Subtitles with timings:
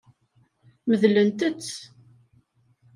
[0.89, 1.69] Medlemt-tt.